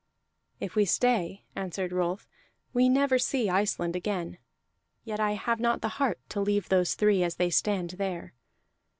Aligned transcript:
"If 0.59 0.73
we 0.75 0.85
stay," 0.85 1.45
answered 1.55 1.91
Rolf, 1.91 2.27
"we 2.73 2.89
never 2.89 3.19
see 3.19 3.51
Iceland 3.51 3.95
again. 3.95 4.39
Yet 5.03 5.19
I 5.19 5.33
have 5.33 5.59
not 5.59 5.83
the 5.83 5.89
heart 6.01 6.19
to 6.29 6.41
leave 6.41 6.69
those 6.69 6.95
three 6.95 7.21
as 7.21 7.35
they 7.35 7.51
stand 7.51 7.91
there." 7.91 8.33